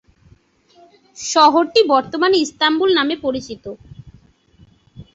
শহরটি 1.17 1.81
বর্তমানে 1.93 2.37
ইস্তানবুল 2.37 2.89
নামে 2.95 3.15
পরিচিত। 3.25 3.63